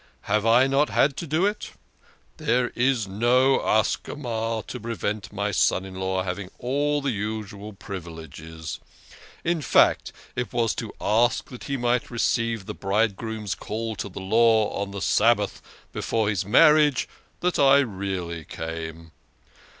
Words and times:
Have 0.21 0.47
I 0.47 0.65
not 0.65 0.89
had 0.89 1.15
to 1.17 1.27
do 1.27 1.45
it? 1.45 1.73
There 2.37 2.69
is 2.69 3.07
no 3.07 3.59
Ascama 3.59 4.65
to 4.65 4.79
prevent 4.79 5.31
my 5.31 5.51
son 5.51 5.85
in 5.85 5.93
law 5.93 6.23
having 6.23 6.49
all 6.57 7.03
the 7.03 7.11
usual 7.11 7.73
privileges 7.73 8.79
in 9.43 9.61
fact, 9.61 10.11
it 10.35 10.51
was 10.51 10.73
to 10.73 10.91
ask 10.99 11.49
that 11.51 11.65
he 11.65 11.77
might 11.77 12.09
receive 12.09 12.65
the 12.65 12.73
bridegroom's 12.73 13.53
call 13.53 13.95
to 13.97 14.09
the 14.09 14.19
Law 14.19 14.69
on 14.69 14.89
the 14.89 15.03
Sabbath 15.03 15.61
before 15.91 16.29
his 16.29 16.45
marriage 16.47 17.07
that 17.41 17.59
I 17.59 17.77
really 17.77 18.43
came. 18.43 19.11